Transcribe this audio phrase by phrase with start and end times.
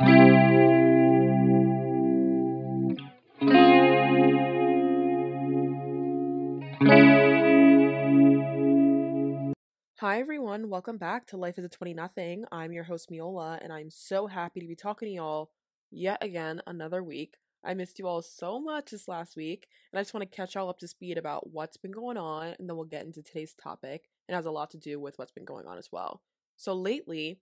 [0.00, 0.04] Hi
[10.20, 12.44] everyone, welcome back to Life is a 20 Nothing.
[12.52, 15.50] I'm your host Miola and I'm so happy to be talking to y'all
[15.90, 17.38] yet again another week.
[17.64, 20.54] I missed you all so much this last week and I just want to catch
[20.54, 23.54] y'all up to speed about what's been going on and then we'll get into today's
[23.54, 24.04] topic.
[24.28, 26.22] It has a lot to do with what's been going on as well.
[26.56, 27.40] So lately,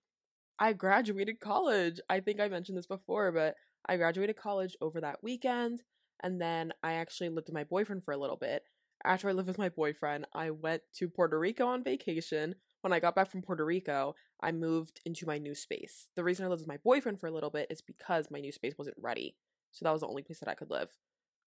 [0.59, 2.01] I graduated college.
[2.09, 3.57] I think I mentioned this before, but
[3.87, 5.83] I graduated college over that weekend
[6.23, 8.65] and then I actually lived with my boyfriend for a little bit
[9.05, 12.57] after I lived with my boyfriend, I went to Puerto Rico on vacation.
[12.81, 16.09] When I got back from Puerto Rico, I moved into my new space.
[16.15, 18.53] The reason I lived with my boyfriend for a little bit is because my new
[18.53, 19.37] space wasn't ready.
[19.73, 20.91] So that was the only place that I could live.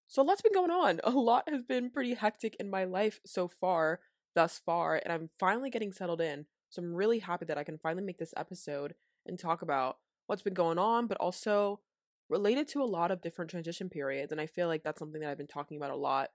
[0.08, 1.00] So a lot's been going on.
[1.04, 4.00] A lot has been pretty hectic in my life so far,
[4.34, 6.46] thus far, and I'm finally getting settled in.
[6.70, 8.94] So I'm really happy that I can finally make this episode
[9.26, 11.80] and talk about what's been going on, but also
[12.28, 14.32] related to a lot of different transition periods.
[14.32, 16.30] And I feel like that's something that I've been talking about a lot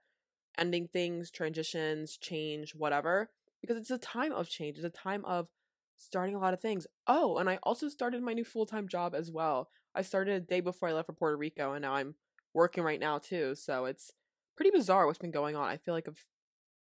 [0.58, 4.76] ending things, transitions, change, whatever, because it's a time of change.
[4.76, 5.48] It's a time of
[5.96, 6.86] starting a lot of things.
[7.06, 9.68] Oh, and I also started my new full time job as well.
[9.94, 12.14] I started a day before I left for Puerto Rico, and now I'm
[12.54, 13.54] working right now too.
[13.54, 14.12] So it's
[14.56, 15.68] pretty bizarre what's been going on.
[15.68, 16.22] I feel like I've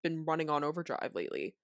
[0.03, 1.55] been running on overdrive lately.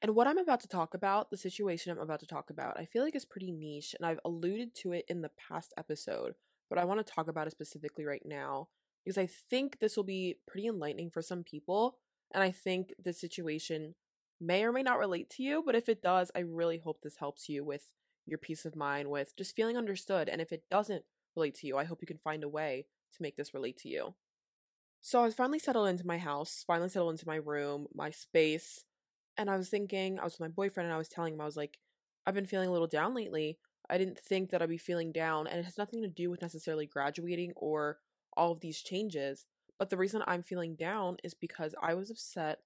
[0.00, 2.84] And what I'm about to talk about, the situation I'm about to talk about, I
[2.84, 6.34] feel like is pretty niche, and I've alluded to it in the past episode,
[6.70, 8.68] but I want to talk about it specifically right now
[9.04, 11.96] because I think this will be pretty enlightening for some people.
[12.32, 13.94] And I think this situation
[14.40, 17.16] may or may not relate to you, but if it does, I really hope this
[17.16, 17.92] helps you with
[18.26, 20.28] your peace of mind, with just feeling understood.
[20.28, 23.22] And if it doesn't relate to you, I hope you can find a way to
[23.22, 24.14] make this relate to you.
[25.00, 28.84] So I was finally settled into my house, finally settled into my room, my space.
[29.38, 31.46] And I was thinking, I was with my boyfriend and I was telling him, I
[31.46, 31.78] was like,
[32.26, 33.58] I've been feeling a little down lately.
[33.88, 35.46] I didn't think that I'd be feeling down.
[35.46, 37.98] And it has nothing to do with necessarily graduating or
[38.36, 39.46] all of these changes.
[39.78, 42.58] But the reason I'm feeling down is because I was upset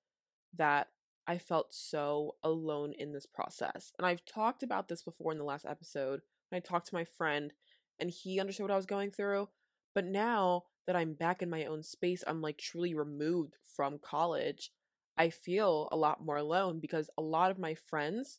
[0.56, 0.88] that
[1.26, 3.92] I felt so alone in this process.
[3.98, 6.22] And I've talked about this before in the last episode.
[6.52, 7.52] I talked to my friend
[7.98, 9.48] and he understood what I was going through.
[9.94, 14.70] But now that I'm back in my own space, I'm like truly removed from college.
[15.16, 18.38] I feel a lot more alone because a lot of my friends,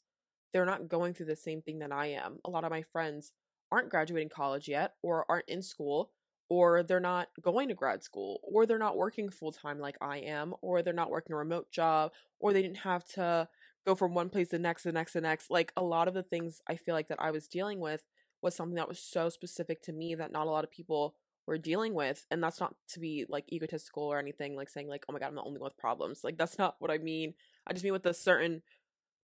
[0.52, 2.40] they're not going through the same thing that I am.
[2.46, 3.32] A lot of my friends
[3.72, 6.12] aren't graduating college yet or aren't in school
[6.50, 10.18] or they're not going to grad school, or they're not working full time like I
[10.18, 13.48] am, or they're not working a remote job, or they didn't have to
[13.88, 15.50] go from one place to the next, the next, the next.
[15.50, 18.04] Like a lot of the things I feel like that I was dealing with
[18.44, 21.16] was something that was so specific to me that not a lot of people
[21.46, 22.26] were dealing with.
[22.32, 25.28] And that's not to be like egotistical or anything, like saying like, oh my god,
[25.28, 26.24] I'm the only one with problems.
[26.24, 27.34] Like that's not what I mean.
[27.68, 28.62] I just mean with a certain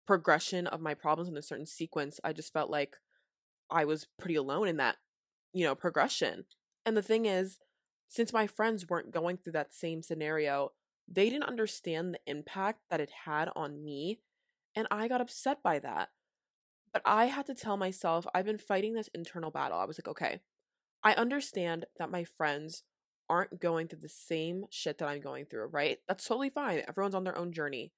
[0.07, 2.97] progression of my problems in a certain sequence, I just felt like
[3.71, 4.97] I was pretty alone in that,
[5.53, 6.47] you know, progression.
[6.87, 7.59] And the thing is,
[8.09, 10.73] since my friends weren't going through that same scenario,
[11.07, 14.21] they didn't understand the impact that it had on me.
[14.75, 16.09] And I got upset by that.
[16.93, 19.79] But I had to tell myself, I've been fighting this internal battle.
[19.79, 20.41] I was like, okay,
[21.03, 22.83] I understand that my friends
[23.29, 25.99] aren't going through the same shit that I'm going through, right?
[26.09, 26.83] That's totally fine.
[26.89, 27.93] Everyone's on their own journey.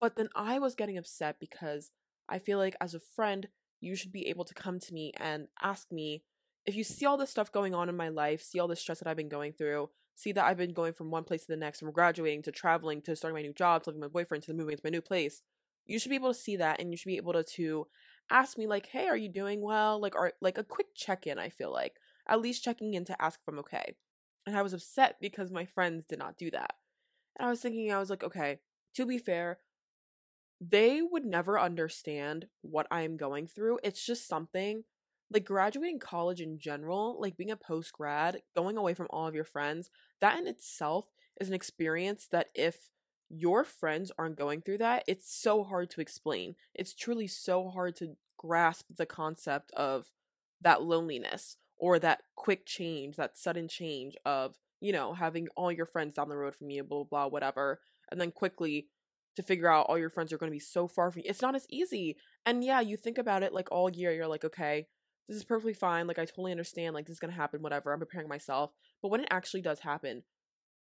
[0.00, 1.90] But then I was getting upset because
[2.28, 3.48] I feel like as a friend,
[3.80, 6.22] you should be able to come to me and ask me
[6.66, 9.00] if you see all this stuff going on in my life, see all the stress
[9.00, 11.56] that I've been going through, see that I've been going from one place to the
[11.56, 14.54] next, from graduating to traveling to starting my new job, to with my boyfriend, to
[14.54, 15.42] moving to my new place,
[15.86, 17.86] you should be able to see that and you should be able to, to
[18.30, 20.00] ask me like, hey, are you doing well?
[20.00, 21.38] Like, are like a quick check in.
[21.38, 21.96] I feel like
[22.28, 23.94] at least checking in to ask if I'm okay.
[24.46, 26.74] And I was upset because my friends did not do that.
[27.38, 28.58] And I was thinking, I was like, okay,
[28.94, 29.58] to be fair,
[30.60, 33.80] they would never understand what I'm going through.
[33.82, 34.84] It's just something
[35.32, 39.34] like graduating college in general, like being a post grad, going away from all of
[39.34, 39.90] your friends,
[40.20, 41.06] that in itself
[41.40, 42.90] is an experience that if
[43.28, 46.54] your friends aren't going through that, it's so hard to explain.
[46.74, 50.12] It's truly so hard to grasp the concept of
[50.60, 55.84] that loneliness or that quick change, that sudden change of, you know, having all your
[55.84, 57.78] friends down the road from you, blah, blah, blah, whatever.
[58.10, 58.86] And then quickly
[59.36, 61.28] to figure out all your friends are going to be so far from you.
[61.28, 62.16] It's not as easy.
[62.46, 64.86] And yeah, you think about it like all year, you're like, okay,
[65.28, 66.06] this is perfectly fine.
[66.06, 66.94] Like, I totally understand.
[66.94, 67.92] Like, this is going to happen, whatever.
[67.92, 68.70] I'm preparing myself.
[69.02, 70.22] But when it actually does happen,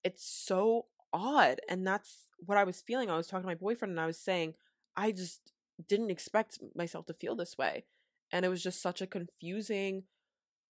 [0.02, 1.60] it's so odd.
[1.68, 3.08] And that's what I was feeling.
[3.08, 4.54] I was talking to my boyfriend and I was saying,
[4.96, 5.52] I just
[5.88, 7.84] didn't expect myself to feel this way.
[8.32, 10.02] And it was just such a confusing,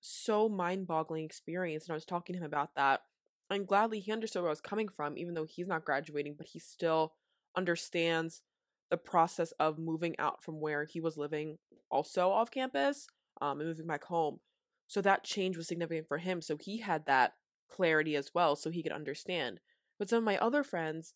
[0.05, 1.85] so mind boggling experience.
[1.85, 3.01] And I was talking to him about that.
[3.49, 6.47] And gladly he understood where I was coming from, even though he's not graduating, but
[6.47, 7.13] he still
[7.57, 8.41] understands
[8.91, 11.57] the process of moving out from where he was living
[11.89, 13.07] also off campus
[13.41, 14.39] um, and moving back home.
[14.87, 16.41] So that change was significant for him.
[16.41, 17.33] So he had that
[17.69, 19.59] clarity as well so he could understand.
[19.97, 21.15] But some of my other friends,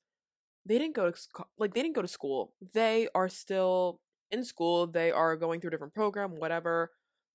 [0.65, 1.17] they didn't go to
[1.57, 2.53] like they didn't go to school.
[2.73, 4.01] They are still
[4.31, 4.87] in school.
[4.87, 6.91] They are going through a different program, whatever.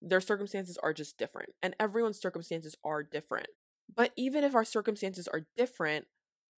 [0.07, 1.51] Their circumstances are just different.
[1.63, 3.49] And everyone's circumstances are different.
[3.95, 6.07] But even if our circumstances are different,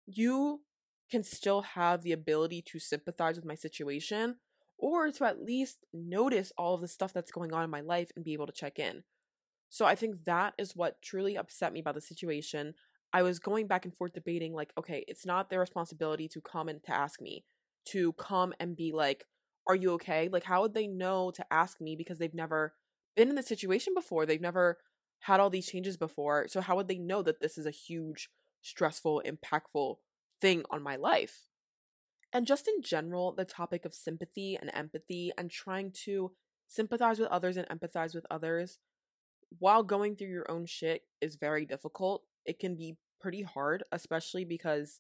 [0.07, 0.62] you
[1.12, 4.38] can still have the ability to sympathize with my situation
[4.77, 8.12] or to at least notice all of the stuff that's going on in my life
[8.15, 9.03] and be able to check in.
[9.69, 12.74] So I think that is what truly upset me about the situation.
[13.13, 16.68] I was going back and forth debating, like, okay, it's not their responsibility to come
[16.68, 17.45] and to ask me,
[17.89, 19.25] to come and be like,
[19.68, 20.30] are you okay?
[20.30, 22.74] Like, how would they know to ask me because they've never
[23.15, 24.25] been in this situation before?
[24.25, 24.77] They've never
[25.21, 26.47] had all these changes before.
[26.47, 28.29] So, how would they know that this is a huge,
[28.62, 29.97] stressful, impactful
[30.41, 31.47] thing on my life?
[32.33, 36.33] And just in general, the topic of sympathy and empathy and trying to
[36.67, 38.79] sympathize with others and empathize with others
[39.59, 42.23] while going through your own shit is very difficult.
[42.45, 45.00] It can be pretty hard, especially because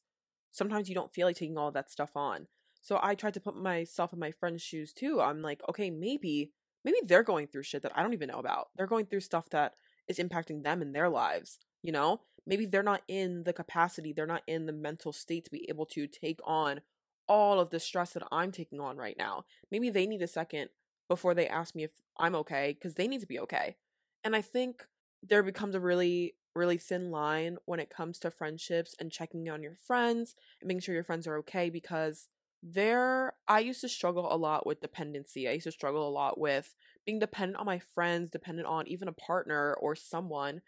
[0.51, 2.47] sometimes you don't feel like taking all that stuff on.
[2.81, 5.19] So I tried to put myself in my friend's shoes too.
[5.19, 6.51] I'm like, okay, maybe
[6.85, 8.69] maybe they're going through shit that I don't even know about.
[8.77, 9.73] They're going through stuff that
[10.07, 12.21] is impacting them in their lives, you know?
[12.47, 15.87] Maybe they're not in the capacity, they're not in the mental state to be able
[15.87, 16.81] to take on
[17.27, 19.45] all of the stress that I'm taking on right now.
[19.71, 20.69] Maybe they need a second
[21.09, 23.77] before they ask me if I'm okay because they need to be okay.
[24.23, 24.85] And I think
[25.23, 29.61] there becomes a really really thin line when it comes to friendships and checking on
[29.61, 32.29] your friends and making sure your friends are okay because
[32.67, 35.47] there I used to struggle a lot with dependency.
[35.47, 36.73] I used to struggle a lot with
[37.05, 40.61] being dependent on my friends, dependent on even a partner or someone.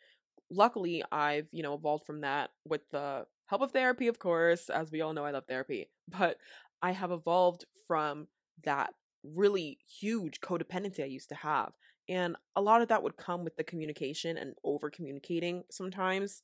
[0.51, 4.91] Luckily, I've, you know, evolved from that with the help of therapy, of course, as
[4.91, 5.89] we all know I love therapy.
[6.07, 6.37] But
[6.81, 8.27] I have evolved from
[8.63, 8.93] that
[9.23, 11.73] really huge codependency I used to have.
[12.07, 16.43] And a lot of that would come with the communication and over communicating sometimes.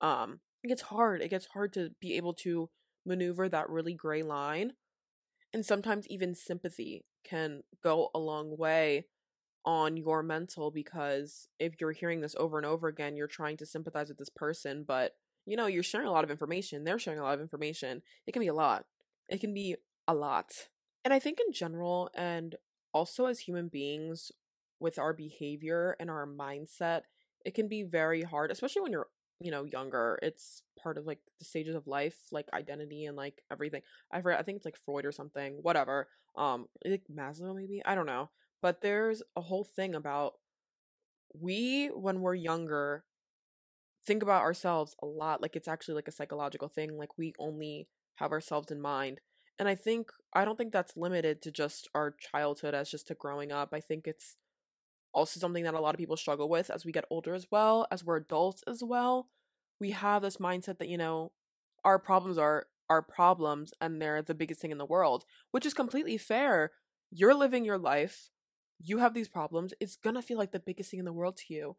[0.00, 1.20] Um, it gets hard.
[1.20, 2.70] It gets hard to be able to
[3.06, 4.72] maneuver that really gray line.
[5.54, 9.06] And sometimes even sympathy can go a long way
[9.64, 13.66] on your mental because if you're hearing this over and over again, you're trying to
[13.66, 15.12] sympathize with this person, but
[15.46, 16.84] you know, you're sharing a lot of information.
[16.84, 18.02] They're sharing a lot of information.
[18.26, 18.84] It can be a lot.
[19.28, 19.76] It can be
[20.08, 20.52] a lot.
[21.04, 22.56] And I think in general, and
[22.92, 24.32] also as human beings,
[24.80, 27.02] with our behavior and our mindset,
[27.44, 29.08] it can be very hard, especially when you're,
[29.44, 30.18] you know, younger.
[30.22, 33.82] It's part of like the stages of life, like identity and like everything.
[34.10, 36.08] I forget, I think it's like Freud or something, whatever.
[36.36, 38.30] Um, like Maslow maybe, I don't know.
[38.62, 40.34] But there's a whole thing about
[41.38, 43.04] we, when we're younger,
[44.06, 45.42] think about ourselves a lot.
[45.42, 46.96] Like it's actually like a psychological thing.
[46.96, 49.20] Like we only have ourselves in mind.
[49.58, 53.14] And I think, I don't think that's limited to just our childhood as just to
[53.14, 53.70] growing up.
[53.72, 54.36] I think it's
[55.14, 57.86] also something that a lot of people struggle with as we get older as well,
[57.90, 59.28] as we're adults as well.
[59.80, 61.32] We have this mindset that, you know,
[61.84, 65.74] our problems are our problems and they're the biggest thing in the world, which is
[65.74, 66.72] completely fair.
[67.10, 68.30] You're living your life,
[68.78, 71.54] you have these problems, it's gonna feel like the biggest thing in the world to
[71.54, 71.76] you.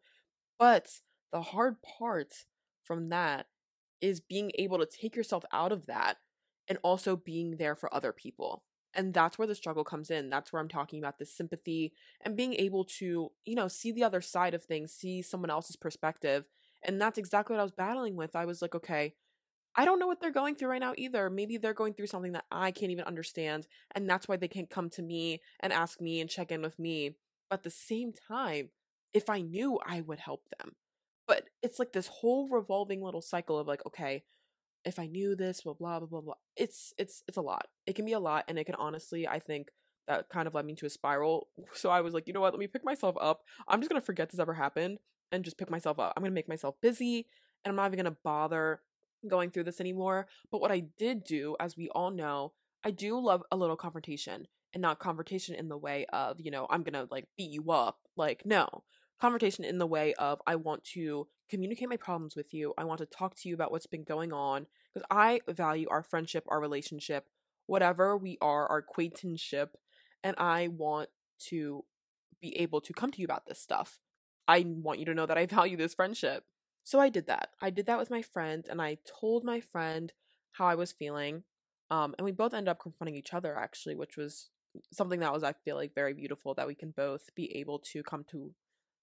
[0.58, 1.00] But
[1.32, 2.46] the hard part
[2.82, 3.46] from that
[4.00, 6.18] is being able to take yourself out of that
[6.68, 8.64] and also being there for other people.
[8.96, 10.30] And that's where the struggle comes in.
[10.30, 14.04] That's where I'm talking about the sympathy and being able to, you know, see the
[14.04, 16.46] other side of things, see someone else's perspective.
[16.82, 18.34] And that's exactly what I was battling with.
[18.34, 19.14] I was like, okay,
[19.74, 21.28] I don't know what they're going through right now either.
[21.28, 23.66] Maybe they're going through something that I can't even understand.
[23.94, 26.78] And that's why they can't come to me and ask me and check in with
[26.78, 27.16] me.
[27.50, 28.70] But at the same time,
[29.12, 30.76] if I knew, I would help them.
[31.28, 34.24] But it's like this whole revolving little cycle of like, okay,
[34.86, 36.34] if I knew this, blah blah blah blah blah.
[36.56, 37.66] It's it's it's a lot.
[37.86, 39.68] It can be a lot, and it can honestly, I think
[40.06, 41.48] that kind of led me to a spiral.
[41.74, 42.52] So I was like, you know what?
[42.52, 43.42] Let me pick myself up.
[43.68, 44.98] I'm just gonna forget this ever happened
[45.32, 46.14] and just pick myself up.
[46.16, 47.26] I'm gonna make myself busy,
[47.64, 48.80] and I'm not even gonna bother
[49.28, 50.28] going through this anymore.
[50.50, 52.52] But what I did do, as we all know,
[52.84, 56.66] I do love a little confrontation, and not confrontation in the way of you know
[56.70, 57.98] I'm gonna like beat you up.
[58.16, 58.84] Like no,
[59.20, 62.74] confrontation in the way of I want to communicate my problems with you.
[62.76, 66.02] I want to talk to you about what's been going on because I value our
[66.02, 67.26] friendship, our relationship,
[67.66, 69.76] whatever we are, our acquaintanceship,
[70.22, 71.08] and I want
[71.48, 71.84] to
[72.40, 73.98] be able to come to you about this stuff.
[74.48, 76.44] I want you to know that I value this friendship.
[76.84, 77.50] So I did that.
[77.60, 80.12] I did that with my friend and I told my friend
[80.52, 81.42] how I was feeling.
[81.90, 84.50] Um, and we both ended up confronting each other actually, which was
[84.92, 88.02] something that was I feel like very beautiful that we can both be able to
[88.02, 88.52] come to,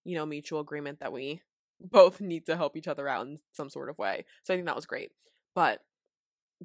[0.06, 1.42] you know, mutual agreement that we
[1.84, 4.26] both need to help each other out in some sort of way.
[4.44, 5.12] So I think that was great.
[5.56, 5.82] But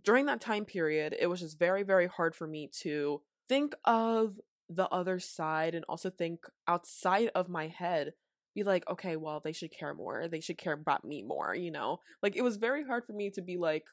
[0.03, 4.41] during that time period, it was just very, very hard for me to think of
[4.69, 8.13] the other side and also think outside of my head
[8.55, 10.29] be like, okay, well, they should care more.
[10.29, 12.01] They should care about me more, you know?
[12.23, 13.85] Like, it was very hard for me to be like,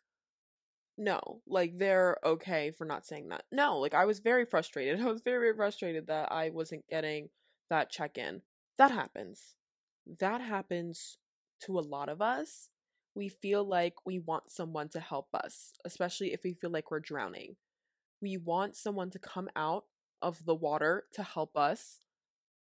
[0.98, 3.44] no, like, they're okay for not saying that.
[3.51, 5.00] No, like, I was very frustrated.
[5.01, 7.29] I was very, very frustrated that I wasn't getting
[7.70, 8.41] that check in.
[8.77, 9.55] That happens.
[10.20, 11.18] That happens
[11.62, 12.70] to a lot of us.
[13.16, 17.00] We feel like we want someone to help us, especially if we feel like we're
[17.00, 17.56] drowning.
[18.22, 19.86] We want someone to come out
[20.22, 22.02] of the water to help us,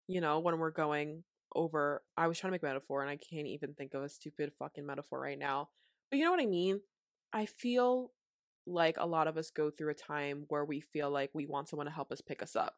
[0.08, 1.24] you know, when we're going
[1.56, 2.04] over.
[2.18, 4.54] I was trying to make a metaphor and I can't even think of a stupid
[4.58, 5.70] fucking metaphor right now.
[6.10, 6.82] But you know what I mean?
[7.32, 8.12] I feel
[8.66, 11.68] like a lot of us go through a time where we feel like we want
[11.68, 12.76] someone to help us pick us up.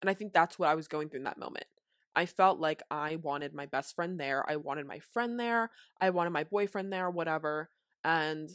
[0.00, 1.66] And I think that's what I was going through in that moment.
[2.18, 4.44] I felt like I wanted my best friend there.
[4.50, 5.70] I wanted my friend there.
[6.00, 7.70] I wanted my boyfriend there, whatever.
[8.02, 8.50] And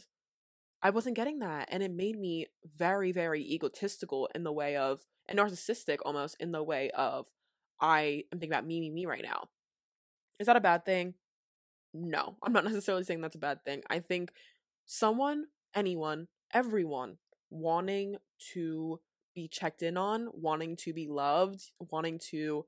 [0.82, 1.68] I wasn't getting that.
[1.70, 6.52] And it made me very, very egotistical in the way of, and narcissistic almost in
[6.52, 7.28] the way of,
[7.80, 9.48] I am thinking about me, me, me right now.
[10.38, 11.14] Is that a bad thing?
[11.94, 13.80] No, I'm not necessarily saying that's a bad thing.
[13.88, 14.30] I think
[14.84, 17.16] someone, anyone, everyone
[17.48, 18.16] wanting
[18.52, 19.00] to
[19.34, 22.66] be checked in on, wanting to be loved, wanting to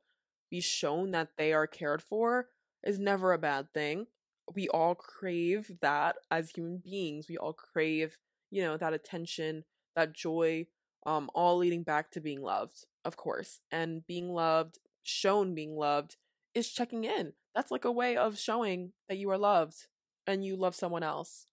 [0.50, 2.48] be shown that they are cared for
[2.84, 4.06] is never a bad thing.
[4.54, 7.26] We all crave that as human beings.
[7.28, 8.18] We all crave,
[8.50, 9.64] you know, that attention,
[9.96, 10.66] that joy,
[11.04, 13.60] um, all leading back to being loved, of course.
[13.70, 16.16] And being loved, shown being loved,
[16.54, 17.32] is checking in.
[17.54, 19.86] That's like a way of showing that you are loved
[20.26, 21.46] and you love someone else.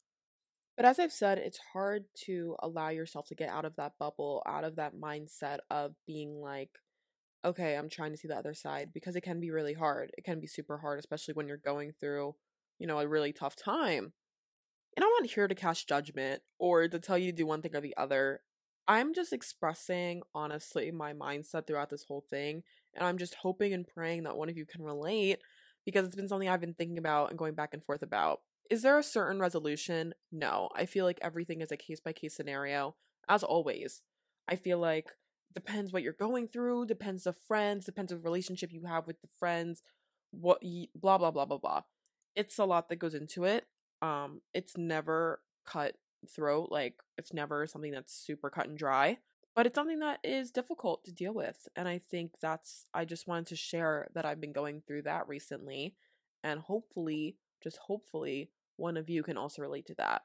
[0.75, 4.41] But as I've said, it's hard to allow yourself to get out of that bubble,
[4.47, 6.71] out of that mindset of being like,
[7.45, 10.11] okay, I'm trying to see the other side because it can be really hard.
[10.17, 12.35] It can be super hard, especially when you're going through,
[12.79, 14.13] you know, a really tough time.
[14.95, 17.75] And I'm not here to cast judgment or to tell you to do one thing
[17.75, 18.41] or the other.
[18.87, 22.63] I'm just expressing, honestly, my mindset throughout this whole thing.
[22.95, 25.39] And I'm just hoping and praying that one of you can relate
[25.85, 28.41] because it's been something I've been thinking about and going back and forth about.
[28.69, 30.13] Is there a certain resolution?
[30.31, 30.69] No.
[30.75, 32.95] I feel like everything is a case by case scenario,
[33.27, 34.01] as always.
[34.47, 35.07] I feel like
[35.53, 39.29] depends what you're going through, depends the friends, depends the relationship you have with the
[39.39, 39.81] friends,
[40.31, 41.81] what you, blah blah blah blah blah.
[42.35, 43.67] It's a lot that goes into it.
[44.01, 45.95] Um, it's never cut
[46.29, 49.17] throat, like it's never something that's super cut and dry,
[49.55, 51.67] but it's something that is difficult to deal with.
[51.75, 55.27] And I think that's I just wanted to share that I've been going through that
[55.27, 55.95] recently,
[56.43, 60.23] and hopefully, just hopefully, one of you can also relate to that.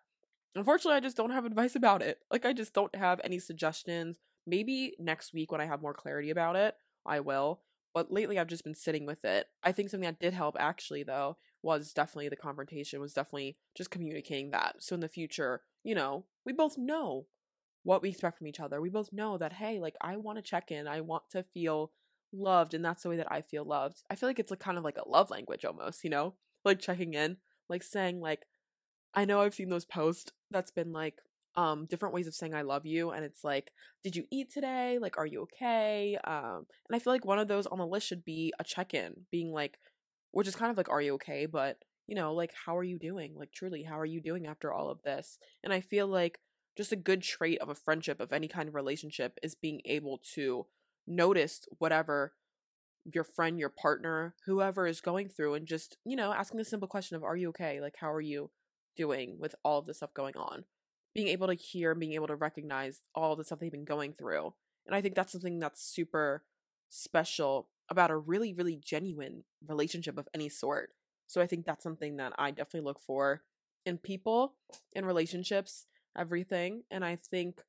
[0.55, 2.21] Unfortunately, I just don't have advice about it.
[2.31, 4.19] Like, I just don't have any suggestions
[4.49, 6.75] Maybe next week when I have more clarity about it,
[7.05, 7.61] I will.
[7.95, 9.47] But lately I've just been sitting with it.
[9.63, 13.91] I think something that did help actually though was definitely the confrontation, was definitely just
[13.91, 14.77] communicating that.
[14.79, 17.27] So in the future, you know, we both know
[17.83, 18.81] what we expect from each other.
[18.81, 20.89] We both know that hey, like I want to check in.
[20.89, 21.93] I want to feel
[22.33, 24.03] loved and that's the way that I feel loved.
[24.09, 26.35] I feel like it's like kind of like a love language almost, you know?
[26.65, 27.37] Like checking in,
[27.69, 28.47] like saying like
[29.15, 31.17] I know I've seen those posts that's been like
[31.59, 33.73] um different ways of saying I love you and it's like
[34.05, 34.99] did you eat today?
[35.01, 36.17] Like are you okay?
[36.25, 39.27] Um and I feel like one of those on the list should be a check-in
[39.33, 39.79] being like
[40.31, 41.47] which is kind of like are you okay?
[41.47, 43.35] But you know like how are you doing?
[43.37, 45.37] Like truly how are you doing after all of this?
[45.65, 46.39] And I feel like
[46.77, 50.21] just a good trait of a friendship of any kind of relationship is being able
[50.35, 50.67] to
[51.09, 52.35] notice whatever
[53.13, 56.87] your friend your partner whoever is going through and just you know asking the simple
[56.87, 57.81] question of are you okay?
[57.81, 58.51] Like how are you
[58.97, 60.65] doing with all of this stuff going on
[61.19, 64.13] being able to hear and being able to recognize all the stuff they've been going
[64.13, 64.55] through.
[64.87, 66.45] And I think that's something that's super
[66.91, 70.91] special about a really, really genuine relationship of any sort.
[71.27, 73.43] So I think that's something that I definitely look for
[73.85, 74.55] in people,
[74.95, 76.85] in relationships, everything.
[76.89, 77.63] And I think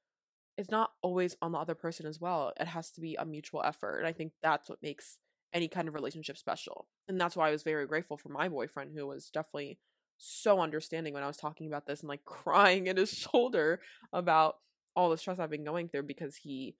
[0.55, 2.53] it's not always on the other person as well.
[2.59, 3.97] It has to be a mutual effort.
[3.97, 5.17] And I think that's what makes
[5.55, 6.87] any kind of relationship special.
[7.07, 9.79] And that's why I was very grateful for my boyfriend, who was definitely
[10.19, 13.79] so understanding when I was talking about this and like crying at his shoulder
[14.13, 14.57] about
[14.95, 16.75] all the stress I've been going through because he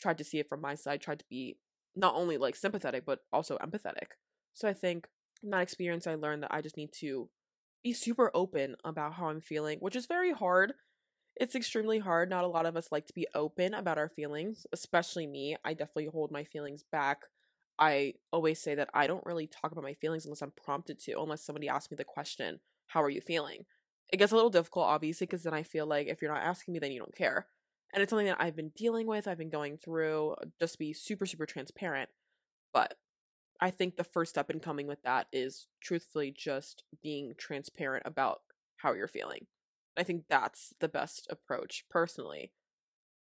[0.00, 1.58] tried to see it from my side, tried to be
[1.94, 4.12] not only like sympathetic but also empathetic.
[4.54, 5.06] So I think
[5.42, 7.28] in that experience I learned that I just need to
[7.84, 10.72] be super open about how I'm feeling, which is very hard.
[11.36, 12.28] It's extremely hard.
[12.28, 15.56] Not a lot of us like to be open about our feelings, especially me.
[15.64, 17.24] I definitely hold my feelings back
[17.80, 21.18] I always say that I don't really talk about my feelings unless I'm prompted to,
[21.18, 22.60] unless somebody asks me the question,
[22.90, 23.66] How are you feeling?
[24.12, 26.72] It gets a little difficult, obviously, because then I feel like if you're not asking
[26.72, 27.46] me, then you don't care.
[27.94, 30.92] And it's something that I've been dealing with, I've been going through, uh, just be
[30.92, 32.10] super, super transparent.
[32.74, 32.94] But
[33.60, 38.40] I think the first step in coming with that is truthfully just being transparent about
[38.78, 39.46] how you're feeling.
[39.96, 42.52] I think that's the best approach personally.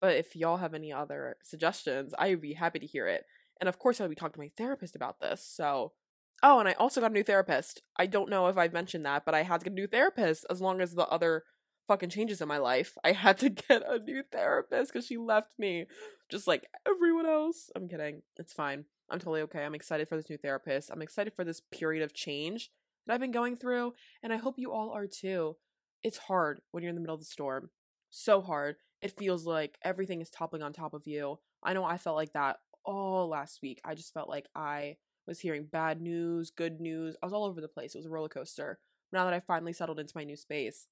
[0.00, 3.24] But if y'all have any other suggestions, I'd be happy to hear it.
[3.60, 5.44] And of course, I'll be talking to my therapist about this.
[5.44, 5.92] So
[6.42, 7.82] Oh, and I also got a new therapist.
[7.96, 10.46] I don't know if I've mentioned that, but I had to get a new therapist
[10.48, 11.44] as long as the other
[11.88, 12.96] fucking changes in my life.
[13.02, 15.86] I had to get a new therapist because she left me
[16.30, 17.70] just like everyone else.
[17.74, 18.22] I'm kidding.
[18.36, 18.84] It's fine.
[19.10, 19.64] I'm totally okay.
[19.64, 20.90] I'm excited for this new therapist.
[20.92, 22.70] I'm excited for this period of change
[23.06, 25.56] that I've been going through, and I hope you all are too.
[26.02, 27.70] It's hard when you're in the middle of the storm.
[28.10, 28.76] So hard.
[29.00, 31.38] It feels like everything is toppling on top of you.
[31.62, 33.80] I know I felt like that all last week.
[33.84, 34.96] I just felt like I
[35.28, 37.16] was hearing bad news, good news.
[37.22, 37.94] I was all over the place.
[37.94, 38.78] It was a roller coaster.
[39.12, 40.86] Now that I finally settled into my new space,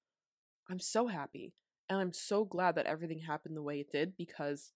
[0.70, 1.54] I'm so happy.
[1.88, 4.72] And I'm so glad that everything happened the way it did because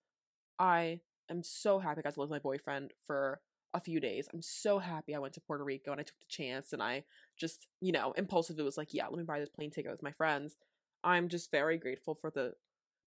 [0.59, 1.01] I
[1.31, 3.41] am so happy I got to live with my boyfriend for
[3.75, 4.29] a few days.
[4.33, 7.05] I'm so happy I went to Puerto Rico and I took the chance and I
[7.37, 10.13] just, you know, impulsively was like, yeah, let me buy this plane ticket with my
[10.13, 10.57] friends.
[11.03, 12.55] I'm just very grateful for the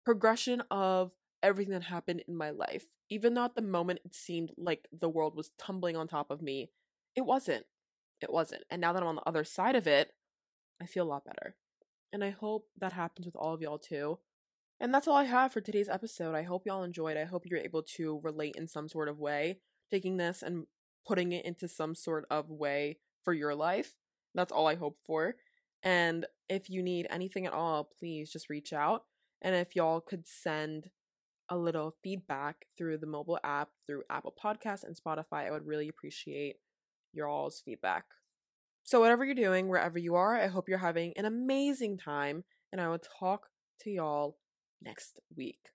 [0.05, 1.12] progression of
[1.44, 2.86] everything that happened in my life.
[3.10, 6.42] Even though at the moment it seemed like the world was tumbling on top of
[6.42, 6.72] me,
[7.16, 7.66] it wasn't.
[8.22, 8.64] It wasn't.
[8.72, 10.14] And now that I'm on the other side of it,
[10.82, 11.56] I feel a lot better.
[12.12, 14.20] And I hope that happens with all of y'all too.
[14.80, 16.36] And that's all I have for today's episode.
[16.36, 17.18] I hope y'all enjoyed.
[17.18, 19.60] I hope you're able to relate in some sort of way,
[19.92, 20.66] taking this and
[21.06, 23.94] putting it into some sort of way for your life.
[24.34, 25.36] That's all I hope for.
[25.84, 29.04] And if you need anything at all, please just reach out.
[29.42, 30.90] And if y'all could send
[31.50, 35.88] a little feedback through the mobile app, through Apple Podcasts and Spotify, I would really
[35.88, 36.58] appreciate
[37.14, 38.06] your all's feedback.
[38.84, 42.82] So, whatever you're doing, wherever you are, I hope you're having an amazing time, and
[42.82, 43.48] I will talk
[43.82, 44.38] to y'all
[44.82, 45.73] next week.